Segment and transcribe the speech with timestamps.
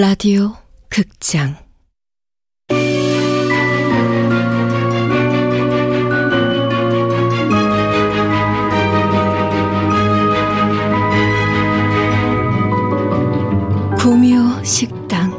[0.00, 0.54] 라디오
[0.88, 1.54] 극장.
[13.98, 15.30] 구미호 식당.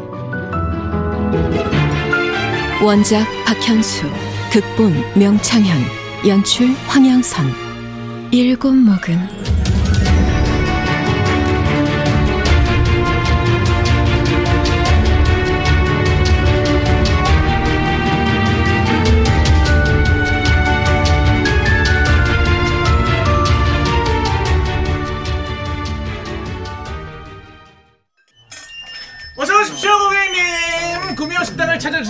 [2.84, 4.06] 원작 박현수
[4.54, 5.76] 극본 명창현
[6.28, 7.48] 연출 황양선.
[8.30, 9.51] 일곱 목은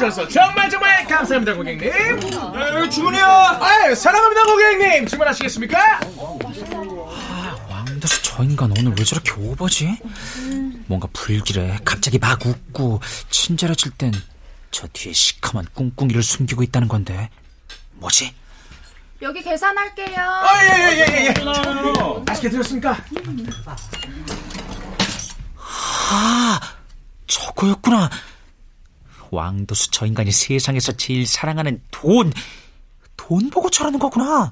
[0.01, 5.99] 주셔서 정말 정말 감사합니다 고객님 네, 주문이요 아유 사랑합니다 고객님 주문하시겠습니까?
[6.17, 9.95] 아, 왕도수 저 인간 오늘 왜 저렇게 오버지?
[10.87, 12.99] 뭔가 불길해 갑자기 막 웃고
[13.29, 14.11] 친절해질 땐
[14.73, 17.29] 저 뒤에 시커먼 꿍꿍이를 숨기고 있다는 건데
[17.95, 18.33] 뭐지?
[19.21, 21.33] 여기 계산할게요 아 예 예 예예 예, 예, 예.
[22.25, 22.97] 맛있게 드셨습니까?
[26.09, 26.59] 아
[27.27, 28.09] 저거였구나
[29.31, 32.31] 왕도수 저 인간이 세상에서 제일 사랑하는 돈,
[33.17, 34.51] 돈 보고 저러는 거구나.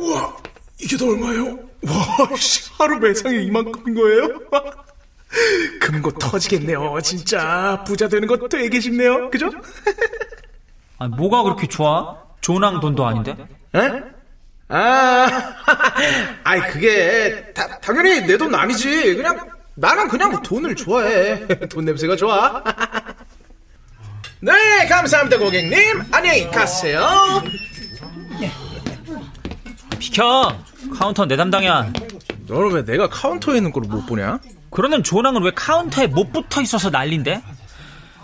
[0.00, 0.36] 와,
[0.80, 1.58] 이게 다 얼마예요?
[1.86, 2.28] 와,
[2.78, 4.28] 하루 매상이 이만큼인 거예요?
[5.80, 7.82] 금고 터지겠네요, 진짜.
[7.86, 9.50] 부자 되는 거 되게 쉽네요, 그죠?
[10.98, 12.16] 아, 뭐가 그렇게 좋아?
[12.40, 13.36] 조낭 돈도 아닌데?
[13.74, 14.02] 에?
[14.68, 15.26] 아,
[16.44, 19.16] 아이, 그게, 다, 당연히 내 돈 아니지.
[19.16, 21.46] 그냥 나는 그냥 돈을 좋아해.
[21.68, 22.62] 돈 냄새가 좋아.
[24.40, 24.52] 네,
[24.88, 26.02] 감사합니다, 고객님.
[26.12, 27.42] 안녕히 가세요.
[29.98, 30.56] 비켜!
[30.96, 31.92] 카운터 내 담당이야.
[32.46, 34.38] 너는 왜 내가 카운터에 있는 걸 못 보냐?
[34.70, 37.42] 그러는 존왕은 왜 카운터에 못 붙어 있어서 난린데?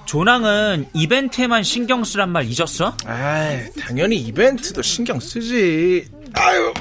[0.04, 2.94] 존왕은 이벤트에만 신경 쓰란 말 잊었어?
[3.06, 6.06] 아, 당연히 이벤트도 신경 쓰지.
[6.34, 6.74] 아유,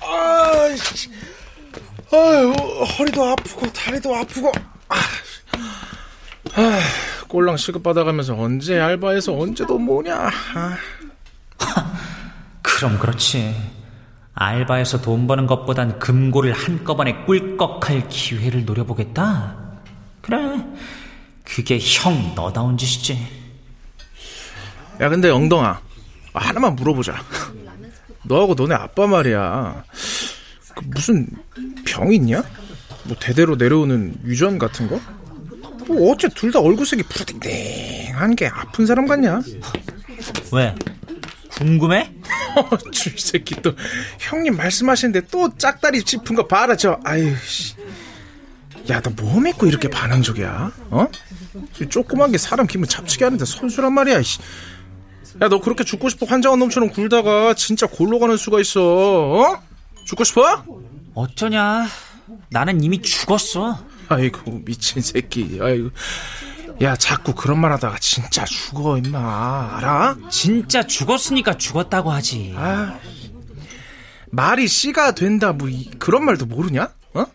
[0.00, 1.10] 아이씨.
[2.12, 2.52] 아유,
[2.98, 4.52] 허리도 아프고 다리도 아프고.
[4.88, 4.96] 아,
[6.54, 6.78] 아
[7.28, 10.30] 꼴랑 시급 받아가면서 언제 알바해서 언제 돈 모으냐.
[10.54, 10.76] 아.
[12.62, 13.54] 그럼 그렇지.
[14.34, 19.56] 알바에서 돈 버는 것보단 금고를 한꺼번에 꿀꺽할 기회를 노려보겠다?
[20.20, 20.38] 그래.
[21.44, 23.44] 그게 형 너다운 짓이지.
[25.00, 25.80] 야, 근데 엉덩아.
[26.32, 27.14] 하나만 물어보자.
[28.24, 29.84] 너하고 너네 아빠 말이야.
[30.74, 31.26] 그 무슨
[31.86, 32.42] 병 있냐?
[33.04, 35.00] 뭐 대대로 내려오는 유전 같은 거?
[35.86, 39.40] 뭐 어째 둘 다 얼굴색이 푸딩딩한 게 아픈 사람 같냐?
[40.52, 40.74] 왜?
[41.50, 42.10] 궁금해?
[42.92, 43.72] 줄 새끼 또
[44.18, 47.74] 형님 말씀하시는데 또 짝다리 짚은 거 봐라 저 아유 씨.
[48.90, 50.72] 야 너 뭐 믿고 이렇게 반항적이야?
[50.90, 51.06] 어?
[51.88, 54.18] 조그만 게 사람 기분 잡치게 하는데 선수란 말이야
[55.40, 59.62] 야 너 그렇게 죽고 싶어 환장한 놈처럼 굴다가 진짜 골로 가는 수가 있어 어?
[60.04, 60.64] 죽고 싶어?
[61.14, 61.86] 어쩌냐.
[62.50, 63.78] 나는 이미 죽었어.
[64.08, 65.58] 아이고 미친 새끼.
[65.60, 65.90] 아이고.
[66.82, 70.16] 야 자꾸 그런 말 하다가 진짜 죽어 임마 알아?
[70.30, 72.52] 진짜 죽었으니까 죽었다고 하지.
[72.56, 72.98] 아,
[74.30, 76.92] 말이 씨가 된다 뭐 이, 그런 말도 모르냐?
[77.14, 77.26] 어?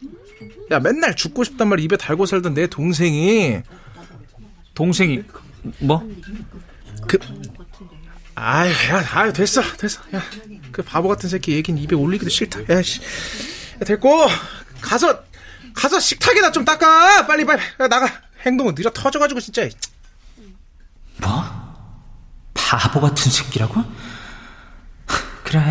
[0.72, 3.62] 야 맨날 죽고 싶단 말 입에 달고 살던 내 동생이
[4.74, 5.24] 동생이
[5.80, 6.04] 뭐?
[7.08, 7.18] 그
[8.42, 10.02] 아유 야 아유 됐어 됐어.
[10.14, 10.22] 야
[10.72, 12.62] 그 바보 같은 새끼 얘기는 입에 올리기도 싫다.
[12.70, 13.02] 야 씨.
[13.02, 14.28] 야, 됐고
[14.82, 15.24] 가서
[15.74, 17.28] 가서 식탁에다 좀 닦아.
[17.28, 17.62] 빨리 빨리.
[17.80, 18.10] 야, 나가.
[18.46, 19.68] 행동은 느려 터져가지고 진짜.
[21.18, 21.44] 뭐?
[22.54, 23.84] 바보 같은 새끼라고?
[25.44, 25.62] 그래.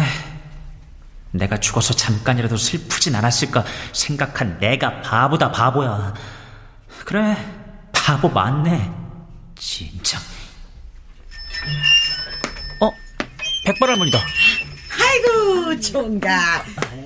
[1.30, 6.14] 내가 죽어서 잠깐이라도 슬프진 않았을까 생각한 내가 바보다 바보야.
[7.04, 7.36] 그래.
[7.92, 8.90] 바보 맞네.
[9.56, 10.18] 진짜
[13.68, 14.18] 백발할머니다
[14.98, 16.64] 아이고 총각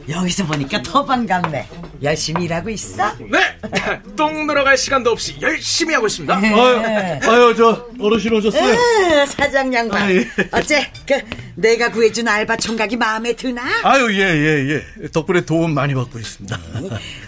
[0.08, 1.68] 여기서 보니까 더 반갑네
[2.02, 3.12] 열심히 일하고 있어?
[3.18, 3.58] 네!
[4.16, 8.72] 똥 늘어갈 시간도 없이 열심히 하고 있습니다 아유, 아유 저 어르신 오셨어요?
[8.72, 10.28] 에, 사장 양반 아, 예.
[10.52, 11.20] 어째 그
[11.54, 13.62] 내가 구해준 알바 총각이 마음에 드나?
[13.84, 15.08] 아유 예예예 예, 예.
[15.08, 16.58] 덕분에 도움 많이 받고 있습니다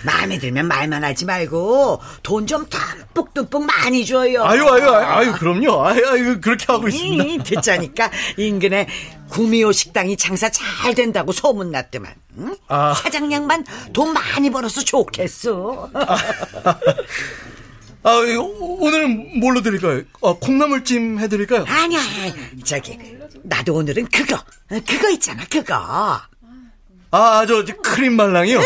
[0.05, 5.85] 마음에 들면 말만 하지 말고 돈 좀 듬뿍듬뿍 많이 줘요 아유 아유 아유, 아유 그럼요
[5.87, 8.87] 아유, 아유 그렇게 하고 있습니다 이, 듣자니까 인근에
[9.31, 12.57] 구미호 식당이 장사 잘 된다고 소문났더만 응?
[12.69, 12.95] 아.
[12.95, 15.91] 사장 양반 돈 많이 벌어서 좋겠어
[18.07, 18.11] 아,
[18.61, 19.09] 오늘
[19.41, 20.03] 뭘로 드릴까요?
[20.23, 21.65] 아, 콩나물찜 해드릴까요?
[21.67, 22.01] 아니야
[22.63, 22.99] 저기
[23.45, 24.43] 나도 오늘은 그거
[24.87, 25.75] 그거 있잖아 그거
[27.11, 28.59] 아, 저, 저 크림 말랑이요?
[28.59, 28.65] 에,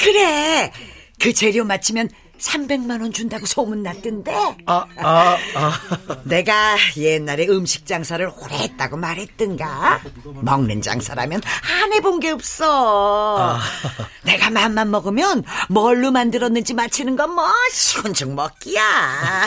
[0.00, 0.72] 그래.
[1.20, 2.08] 그 재료 맞추면
[2.44, 4.32] 300만 원 준다고 소문났던데.
[4.66, 5.80] 아, 아, 아.
[6.24, 10.00] 내가 옛날에 음식 장사를 오래 했다고 말했던가?
[10.24, 11.40] 먹는 장사라면
[11.82, 13.38] 안 해본 게 없어.
[13.38, 13.60] 아.
[14.22, 19.46] 내가 맘만 먹으면 뭘로 만들었는지 맞히는 건 뭐 시원죽 먹기야.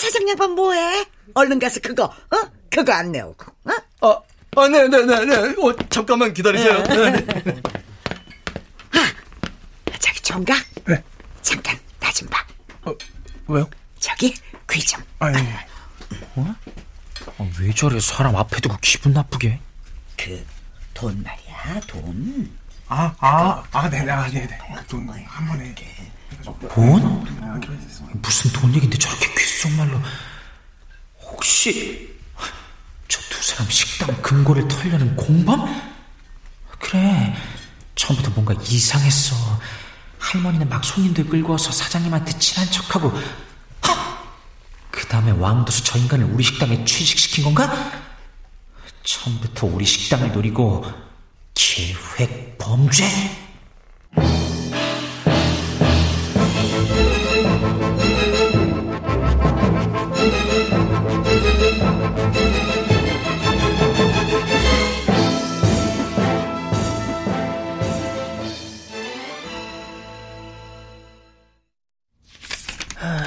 [0.00, 1.04] 사장 양반 뭐해?
[1.34, 2.36] 얼른 가서 그거, 어?
[2.70, 3.72] 그거 안 내오고, 어?
[4.08, 4.18] 아,
[4.56, 5.36] 아, 네, 네, 네, 네.
[5.36, 6.82] 어, 잠깐만 기다리세요.
[6.84, 7.26] 네.
[9.98, 10.56] 저기 총각.
[13.48, 13.54] 네.
[13.54, 13.70] 어, 왜요?
[13.98, 14.34] 저기
[14.70, 15.02] 귀 좀.
[15.18, 15.36] 아니,
[16.36, 16.54] 아,
[17.60, 19.60] 왜 저래 사람 앞에 두고 기분 나쁘게?
[20.16, 20.44] 그
[20.94, 22.50] 돈 말이야 돈.
[22.88, 24.58] 아, 아, 아, 네네, 아, 네네.
[24.88, 25.74] 돈 한 번에.
[26.74, 27.24] 돈?
[28.22, 30.00] 무슨 돈 얘긴데 저렇게 귓속말로
[31.22, 32.16] 혹시
[33.08, 35.66] 저 두 사람 식당 금고를 털려는 공범?
[36.78, 37.34] 그래
[37.94, 39.34] 처음부터 뭔가 이상했어
[40.28, 43.12] 할머니는 막 손님들 끌고 와서 사장님한테 친한 척하고
[44.90, 47.72] 그 다음에 왕도수 저 인간을 우리 식당에 취직시킨 건가?
[49.04, 50.84] 처음부터 우리 식당을 노리고
[51.54, 53.04] 계획 범죄?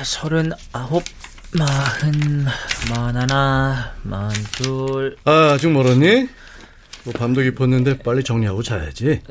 [0.03, 1.03] 서른 아홉
[1.53, 2.45] 마흔
[2.89, 6.27] 만하나 만둘 아, 아직 멀었니?
[7.03, 9.21] 뭐 밤도 깊었는데 빨리 정리하고 자야지.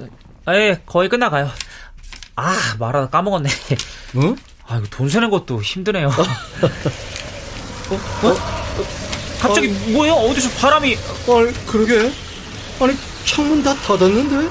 [0.44, 1.50] 아예 거의 끝나가요
[2.36, 3.48] 아 말하다 까먹었네
[4.16, 4.34] 어?
[4.66, 6.12] 아 이거 돈 세는 것도 힘드네요 어?
[7.92, 8.34] 어?
[9.40, 12.12] 갑자기 뭐예요 어디서 바람이 아, 그러게.
[12.80, 12.94] 아니,
[13.24, 14.48] 창문 다 닫았는데?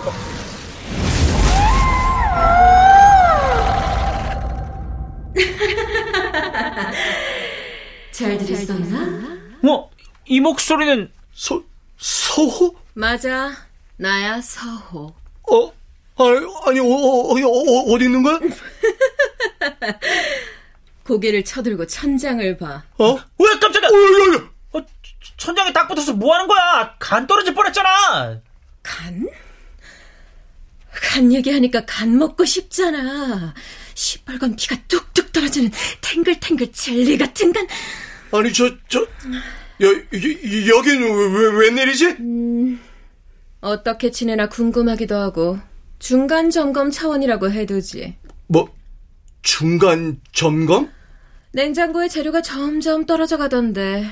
[8.20, 9.38] 잘 들었었나?
[9.64, 9.90] 어?
[10.26, 11.64] 이 목소리는 서,
[11.98, 12.76] 서호?
[12.94, 13.56] 맞아.
[13.96, 15.16] 나야 서호.
[15.50, 15.74] 어?
[16.18, 18.38] 아니, 아니, 어, 어, 어, 어디 있는 거야?
[21.08, 22.84] 고개를 쳐들고 천장을 봐.
[22.98, 23.14] 어?
[23.14, 24.50] 왜 깜짝이야 어.
[24.78, 24.86] 어,
[25.38, 28.42] 천장에 딱 붙어서 뭐 하는 거야 간 떨어질 뻔했잖아
[28.84, 29.28] 간?
[30.92, 33.54] 간 얘기하니까 간 먹고 싶잖아.
[33.94, 37.66] 시뻘건 피가 뚝뚝 떨어지는 탱글탱글 젤리 같은 간.
[38.32, 39.02] 아니, 저, 저,
[39.82, 42.18] 여, 여, 여긴 왜, 왜, 웬일이지?
[43.62, 45.58] 어떻게 지내나 궁금하기도 하고
[46.00, 48.16] 중간 점검 차원이라고 해두지.
[48.48, 48.74] 뭐,
[49.42, 50.92] 중간 점검?
[51.52, 54.06] 냉장고에 재료가 점점 떨어져 가던데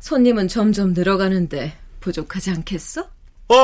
[0.00, 3.08] 손님은 점점 늘어가는데 부족하지 않겠어?
[3.48, 3.54] 어,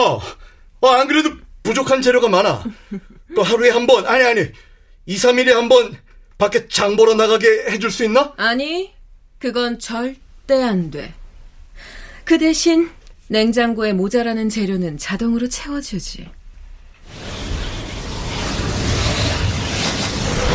[0.81, 1.31] 어, 안 그래도
[1.62, 2.64] 부족한 재료가 많아.
[3.34, 4.46] 또 하루에 한 번, 아니, 아니,
[5.06, 5.94] 2, 3일에 한 번
[6.38, 8.32] 밖에 장 보러 나가게 해줄 수 있나?
[8.37, 8.94] 아니,
[9.38, 11.14] 그건 절대 안 돼.
[12.25, 12.90] 그 대신
[13.29, 16.29] 냉장고에 모자라는 재료는 자동으로 채워주지.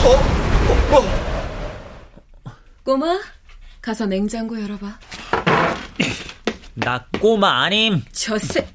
[0.05, 2.51] 어, 어,
[2.83, 3.19] 꼬마,
[3.81, 4.99] 가서 냉장고 열어봐.
[6.75, 8.67] 나 꼬마 아님 저새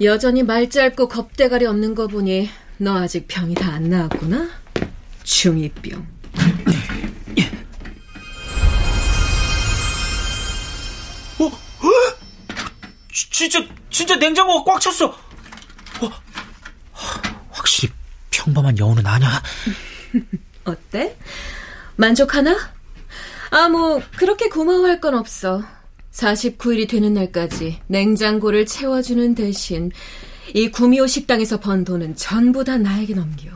[0.00, 4.48] 여전히 말 짧고 겁대가리 없는 거 보니 너 아직 병이 다 안 나왔구나?
[5.24, 6.06] 중이병.
[13.48, 16.10] 진짜 진짜 냉장고가 꽉 찼어 어,
[17.50, 17.92] 확실히
[18.30, 19.42] 평범한 여우는 아니야
[20.64, 21.16] 어때?
[21.96, 22.56] 만족하나?
[23.50, 25.62] 아, 뭐, 그렇게 고마워할 건 없어.
[26.10, 29.90] 49일이 되는 날까지 냉장고를 채워주는 대신
[30.54, 33.50] 이 구미호 식당에서 번 돈은 전부 다 나에게 넘겨.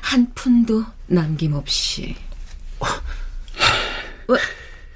[0.00, 2.16] 한 푼도 남김없이.
[4.28, 4.38] 왜,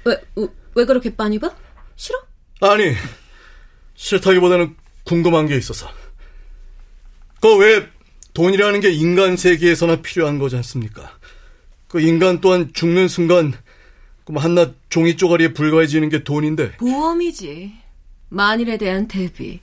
[0.05, 1.53] 왜, 왜, 왜 그렇게 빤히 봐?
[1.95, 2.17] 싫어?
[2.61, 2.95] 아니,
[3.95, 5.87] 싫다기보다는 궁금한 게 있어서.
[7.41, 7.87] 그 왜
[8.33, 11.17] 돈이라는 게 인간 세계에서나 필요한 거지 않습니까?
[11.87, 13.53] 그 인간 또한 죽는 순간
[14.25, 17.73] 그럼 한낱 종이 쪼가리에 불과해지는 게 돈인데 보험이지.
[18.29, 19.59] 만일에 대한 대비.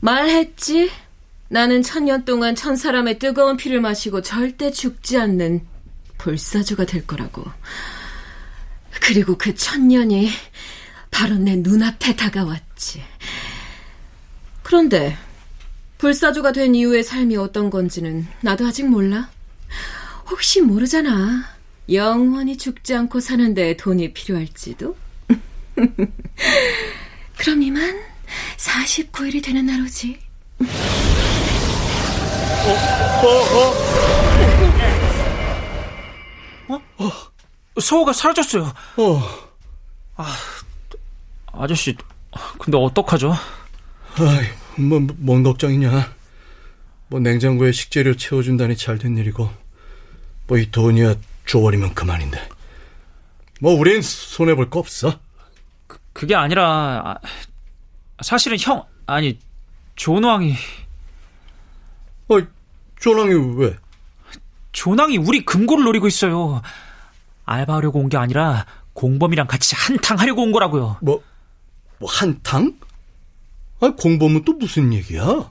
[0.00, 0.90] 말했지?
[1.48, 5.66] 나는 천년 동안 천 사람의 뜨거운 피를 마시고 절대 죽지 않는
[6.18, 7.44] 불사조가 될 거라고.
[9.02, 10.30] 그리고 그 천년이
[11.14, 13.00] 바로 내 눈앞에 다가왔지.
[14.64, 15.16] 그런데
[15.98, 19.30] 불사조가 된 이후의 삶이 어떤 건지는 나도 아직 몰라.
[20.28, 21.44] 혹시 모르잖아.
[21.92, 24.96] 영원히 죽지 않고 사는데 돈이 필요할지도?
[27.38, 28.00] 그럼 이만
[28.56, 30.18] 49일이 되는 날 오지.
[36.68, 36.82] 어?
[36.98, 37.10] 어?
[37.80, 38.72] 서호가 사라졌어요.
[38.96, 39.22] 어.
[40.16, 40.36] 아,
[41.58, 41.96] 아저씨,
[42.58, 43.34] 근데 어떡하죠?
[44.18, 46.12] 아이, 뭐, 뭔 걱정이냐.
[47.08, 49.48] 뭐 냉장고에 식재료 채워준다니 잘 된 일이고,
[50.46, 51.14] 뭐 이 돈이야
[51.46, 52.48] 줘버리면 그만인데.
[53.60, 55.18] 뭐 우린 손해볼 거 없어.
[55.86, 59.38] 그, 그게 아니라, 아, 사실은 형, 아니,
[59.96, 60.54] 존왕이.
[62.28, 62.38] 어,
[63.00, 63.76] 존왕이 왜?
[64.72, 66.62] 존왕이 우리 금고를 노리고 있어요.
[67.44, 70.96] 알바하려고 온 게 아니라 공범이랑 같이 한탕 하려고 온 거라고요.
[71.02, 71.22] 뭐,
[71.98, 72.76] 뭐 한탕?
[73.80, 75.50] 아, 공범은 또 무슨 얘기야?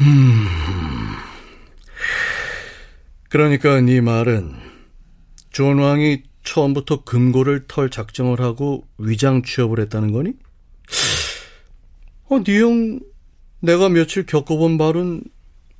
[0.00, 0.46] 음.
[3.28, 4.54] 그러니까 네 말은
[5.50, 10.32] 존 왕이 처음부터 금고를 털 작정을 하고 위장 취업을 했다는 거니?
[12.30, 13.00] 어, 네형
[13.60, 15.22] 내가 며칠 겪어본 말은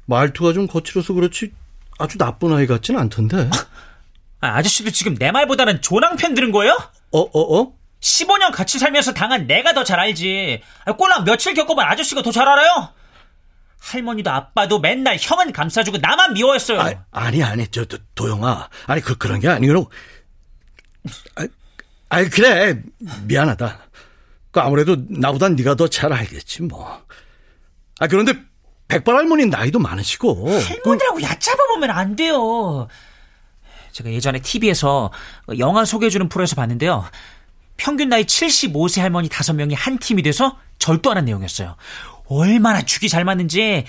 [0.06, 1.52] 말투가 좀 거칠어서 그렇지
[1.98, 3.48] 아주 나쁜 아이 같진 않던데.
[4.40, 6.72] 아, 아저씨도 지금 내 말보다는 존왕 편 들은 거예요?
[7.12, 7.72] 어, 어, 어?
[8.00, 10.60] 15년 같이 살면서 당한 내가 더 잘 알지.
[10.84, 12.90] 아, 꼴랑 며칠 겪어본 아저씨가 더 잘 알아요?
[13.80, 16.80] 할머니도 아빠도 맨날 형은 감싸주고 나만 미워했어요.
[16.80, 18.68] 아, 아니, 아니, 저, 도, 도영아.
[18.86, 19.90] 아니, 그, 그런 게 아니고.
[21.36, 21.46] 아,
[22.10, 22.80] 아니, 그래.
[23.24, 23.78] 미안하다.
[24.50, 27.02] 그 아무래도 나보단 네가 더 잘 알겠지, 뭐.
[28.00, 28.34] 아, 그런데
[28.88, 30.48] 백발 할머니 나이도 많으시고.
[30.50, 31.22] 할머니라고 그...
[31.22, 32.88] 얕잡아보면 안 돼요.
[33.92, 35.10] 제가 예전에 TV에서
[35.58, 37.04] 영화 소개해주는 프로에서 봤는데요.
[37.76, 41.76] 평균 나이 75세 할머니 5명이 한 팀이 돼서 절도하는 내용이었어요.
[42.26, 43.84] 얼마나 죽이 잘 맞는지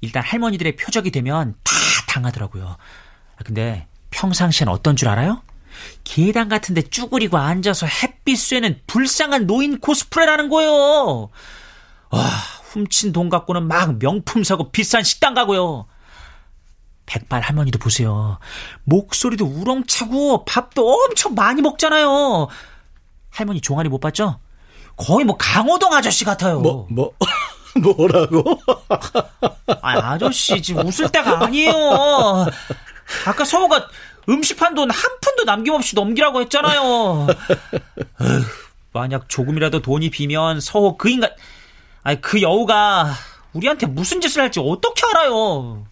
[0.00, 1.72] 일단 할머니들의 표적이 되면 다
[2.08, 2.76] 당하더라고요.
[3.36, 5.42] 아, 근데 평상시엔 어떤 줄 알아요?
[6.04, 11.30] 계단 같은데 쭈그리고 앉아서 햇빛 쐬는 불쌍한 노인 코스프레라는 거예요.
[12.10, 12.22] 와,
[12.70, 15.86] 훔친 돈 갖고는 막 명품 사고 비싼 식당 가고요.
[17.06, 18.38] 백발 할머니도 보세요.
[18.84, 22.48] 목소리도 우렁차고 밥도 엄청 많이 먹잖아요.
[23.30, 24.38] 할머니 종아리 못 봤죠?
[24.96, 26.60] 거의 뭐 강호동 아저씨 같아요.
[26.60, 27.12] 뭐, 뭐.
[27.82, 28.60] 뭐라고?
[29.82, 31.72] 아, 아저씨 지금 웃을 때가 아니에요.
[33.26, 33.88] 아까 서호가
[34.28, 37.26] 음식판 돈 한 푼도 남김없이 넘기라고 했잖아요.
[38.92, 41.30] 만약 조금이라도 돈이 비면 서호 그 인간,
[42.02, 43.12] 아니 그 여우가
[43.52, 45.84] 우리한테 무슨 짓을 할지 어떻게 알아요?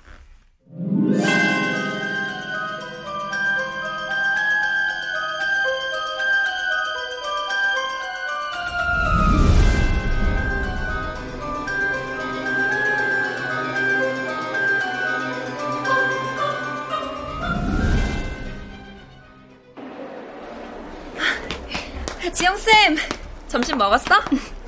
[22.43, 22.97] 지영 쌤,
[23.47, 24.17] 점심 먹었어?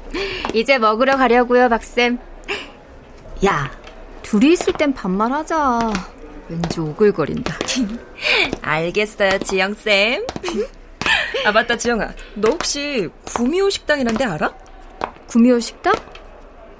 [0.54, 2.20] 이제 먹으러 가려고요, 박 쌤.
[3.44, 3.68] 야,
[4.22, 5.90] 둘이 있을 땐 반말하자.
[6.48, 7.58] 왠지 오글거린다.
[8.62, 10.24] 알겠어요, 지영 쌤.
[11.44, 12.12] 아, 맞다, 지영아.
[12.34, 14.54] 너 혹시 구미호 식당이란 데 알아?
[15.26, 15.94] 구미호 식당?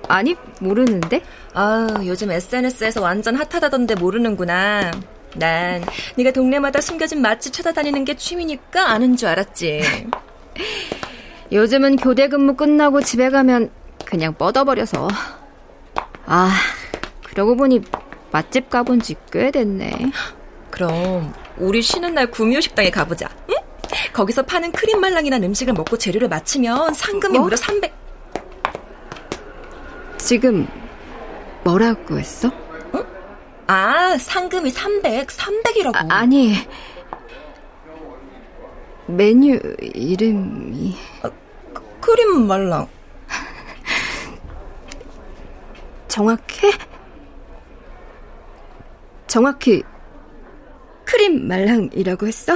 [0.07, 1.25] 아니, 모르는데?
[1.55, 4.93] 아, 요즘 SNS에서 완전 핫하다던데 모르는구나.
[5.35, 5.85] 난
[6.17, 9.83] 네가 동네마다 숨겨진 맛집 찾아다니는 게 취미니까 아는 줄 알았지.
[11.53, 13.71] 요즘은 교대 근무 끝나고 집에 가면
[14.05, 15.09] 그냥 뻗어버려서.
[16.27, 16.51] 아,
[17.23, 17.83] 그러고 보니
[18.33, 19.93] 맛집 가본 지 꽤 됐네.
[20.71, 23.29] 그럼 우리 쉬는 날 구미호 식당에 가보자.
[23.51, 23.55] 응?
[24.13, 27.45] 거기서 파는 크림 말랑이란 음식을 먹고 재료를 맞히면 상금이 뭐?
[27.45, 27.93] 무려 300.
[30.19, 30.67] 지금
[31.65, 32.51] 뭐라고 했어?
[32.95, 33.05] 응?
[33.67, 35.97] 아, 상금이 300, 300이라고.
[35.97, 36.55] 아, 아니.
[39.07, 41.31] 메뉴 이름이 아,
[42.01, 42.89] 크림 말랑
[46.09, 46.73] 정확해?
[49.27, 49.83] 정확히
[51.05, 52.55] 크림 말랑이라고 했어?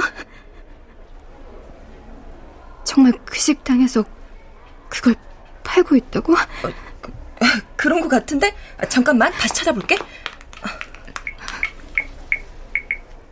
[2.83, 4.03] 정말 그 식당에서
[4.89, 5.15] 그걸
[5.63, 6.33] 팔고 있다고?
[6.33, 6.37] 어,
[7.01, 7.11] 그,
[7.75, 8.55] 그런 것 같은데?
[8.79, 9.97] 아, 잠깐만 다시 찾아볼게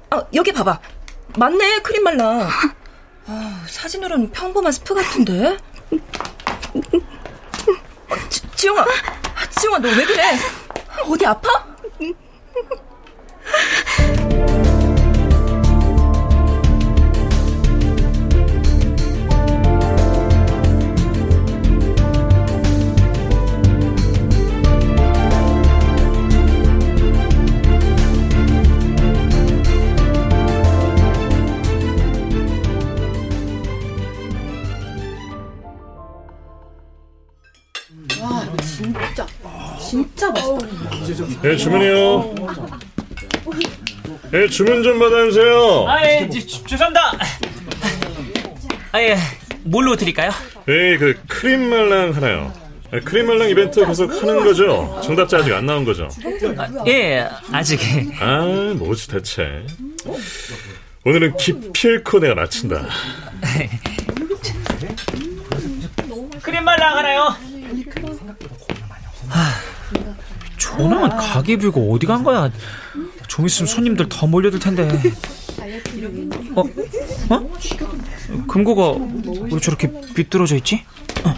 [0.09, 0.79] 아, 여기 봐봐
[1.37, 2.47] 맞네 크림 말랑
[3.27, 5.57] 아, 사진으로는 평범한 스프 같은데?
[8.09, 8.85] 어, 지, 지영아,
[9.59, 10.23] 지영아, 너 왜 그래?
[11.09, 11.49] 어디 아파?
[41.47, 42.35] 예, 주문이요.
[44.33, 45.85] 예, 주문 좀 받아주세요.
[45.87, 47.17] 아, 예, 죄송합니다.
[48.91, 49.15] 아, 예,
[49.63, 50.31] 뭘로 드릴까요?
[50.67, 52.51] 예, 그 크림 말랑 하나요.
[52.93, 54.99] 예, 크림 말랑 이벤트 계속 하는 거죠?
[55.01, 56.09] 정답자 아직 안 나온 거죠?
[56.57, 57.79] 아, 예, 아직.
[58.19, 59.65] 아, 뭐지 대체.
[61.05, 62.87] 오늘은 기필코 내가 낮춘다.
[66.41, 67.35] 크림 말랑 하나요.
[70.77, 72.49] 전화만 가게 비고 어디 간 거야?
[73.27, 74.87] 좀 있으면 손님들 더 몰려들 텐데.
[76.55, 76.63] 어?
[77.29, 77.49] 어?
[78.47, 78.93] 금고가
[79.51, 80.83] 왜 저렇게 비뚤어져 있지?
[81.23, 81.33] 어.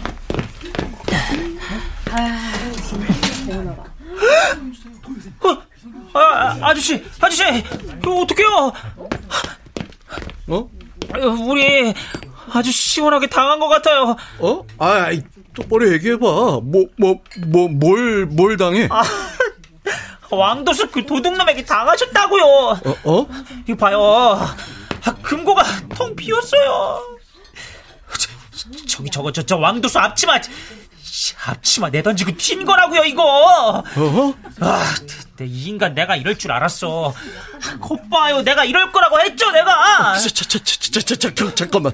[5.42, 5.62] 어?
[6.12, 7.42] 아, 아저씨, 아저씨,
[8.02, 8.72] 이거 어떡해요?
[10.48, 10.70] 어?
[11.48, 11.94] 우리
[12.52, 14.16] 아주 시원하게 당한 것 같아요.
[14.38, 14.62] 어?
[14.78, 15.08] 아,
[15.54, 16.20] 똑바로 얘기해봐.
[16.20, 17.16] 뭐, 뭐,
[17.46, 18.88] 뭐, 뭘, 뭘 당해?
[18.90, 19.02] 아,
[20.30, 22.44] 왕도수 그 도둑놈에게 당하셨다고요.
[22.44, 22.80] 어?
[23.04, 23.26] 어?
[23.66, 24.00] 이거 봐요.
[25.04, 25.62] 아, 금고가
[25.94, 27.18] 텅 비었어요.
[28.88, 30.38] 저, 기 저거 저, 저 왕도수 앞치마
[31.46, 33.22] 앞치마 내던지고 튄 거라고요 이거.
[33.78, 34.34] 어?
[34.60, 34.94] 아,
[35.36, 37.14] 내 이 인간 내가 이럴 줄 알았어.
[37.80, 40.14] 겉봐요 내가 이럴 거라고 했죠 내가.
[41.34, 41.92] 자, 잠깐만.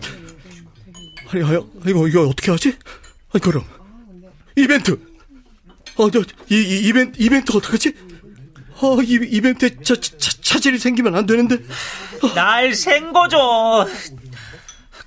[1.33, 2.77] 아니, 아니, 이거 이거 어떻게 하지?
[3.33, 3.65] 아니 그럼
[4.57, 5.01] 이벤트.
[5.97, 7.95] 어, 저, 이, 이 이벤트 이벤트 어떡하지?
[8.81, 10.11] 어, 이 이벤트에 차, 차,
[10.43, 11.59] 차질이 생기면 안 되는데.
[12.35, 13.87] 날생 거죠.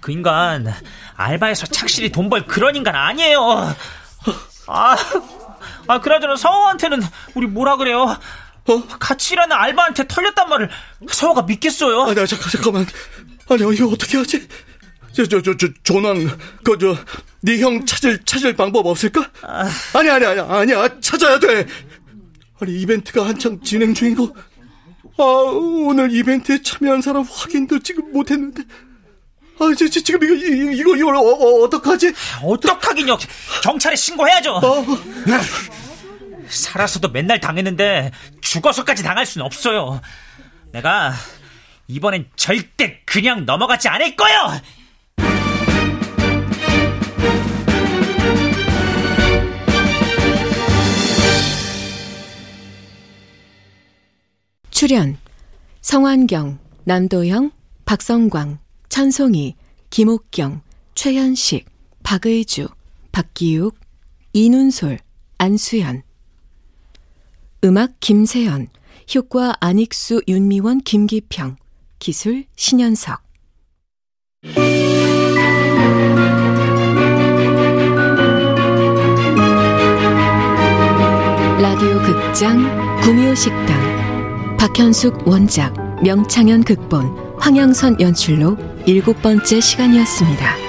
[0.02, 0.74] 그 인간
[1.16, 3.76] 알바에서 착실히 돈 벌 그런 인간 아니에요.
[4.68, 4.98] 아,
[5.88, 7.02] 아 그나저나 성호한테는
[7.36, 8.04] 우리 뭐라 그래요?
[8.68, 8.84] 어?
[9.00, 10.70] 같이 일하는 알바한테 털렸단 말을
[11.12, 12.04] 성호가 믿겠어요?
[12.04, 12.88] 아니, 잠깐, 잠깐만.
[13.50, 14.48] 아니, 이거 어떻게 하지?
[15.12, 16.28] 저, 저, 저, 저, 조난,
[16.64, 16.96] 그, 저,
[17.42, 19.28] 네 형 찾을, 찾을 방법 없을까?
[19.42, 19.68] 아...
[19.94, 20.88] 아니, 아니, 아니, 아니야.
[21.02, 21.66] 찾아야 돼.
[22.62, 24.36] 아니, 이벤트가 한창 진행 중이고,
[25.18, 28.64] 아, 오늘 이벤트에 참여한 사람 확인도 지금 못했는데,
[29.60, 32.14] 아, 저, 저, 지금 이거, 이거, 이거, 어, 어, 어 떡하지?
[32.44, 33.18] 어떡하긴요.
[33.64, 34.54] 경찰에 신고해야죠.
[34.56, 34.86] 어.
[36.48, 40.02] 살아서도 맨날 당했는데, 죽어서까지 당할 수는 없어요.
[40.72, 41.14] 내가,
[41.88, 44.62] 이번엔 절대 그냥 넘어가지 않을 거예요!
[54.80, 55.18] 출연
[55.82, 57.52] 성환경, 남도영,
[57.84, 59.58] 박성광, 천송이,
[59.90, 60.62] 김옥경,
[60.96, 61.66] 최현식,
[62.02, 62.70] 박의주,
[63.12, 63.78] 박기욱,
[64.32, 65.00] 이눈솔,
[65.38, 66.04] 안수연.
[67.66, 68.70] 음악 김세연,
[69.16, 71.58] 효과 안익수, 윤미원, 김기평,
[72.00, 73.22] 기술 신현석.
[81.60, 83.89] 라디오 극장 구미호 식당
[84.60, 90.69] 박현숙 원작 명창현 극본 황양선 연출로 일곱 번째 시간이었습니다.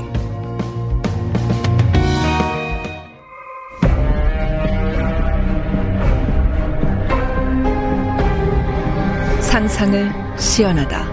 [9.81, 11.07] 상상을 시연하다.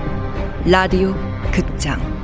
[0.67, 1.15] 라디오
[1.51, 2.18] 극장.